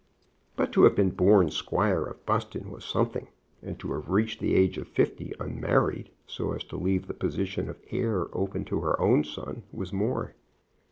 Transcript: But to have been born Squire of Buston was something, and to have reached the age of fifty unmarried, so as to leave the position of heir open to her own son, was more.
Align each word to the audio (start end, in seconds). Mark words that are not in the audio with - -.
But 0.55 0.71
to 0.71 0.83
have 0.85 0.95
been 0.95 1.11
born 1.11 1.51
Squire 1.51 2.01
of 2.05 2.25
Buston 2.25 2.71
was 2.71 2.83
something, 2.83 3.27
and 3.61 3.77
to 3.79 3.93
have 3.93 4.09
reached 4.09 4.39
the 4.39 4.55
age 4.55 4.79
of 4.79 4.87
fifty 4.87 5.31
unmarried, 5.39 6.09
so 6.25 6.53
as 6.53 6.63
to 6.69 6.75
leave 6.75 7.05
the 7.05 7.13
position 7.13 7.69
of 7.69 7.77
heir 7.91 8.25
open 8.35 8.65
to 8.65 8.79
her 8.79 8.99
own 8.99 9.23
son, 9.23 9.61
was 9.71 9.93
more. 9.93 10.33